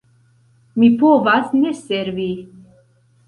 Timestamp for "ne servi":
1.59-2.27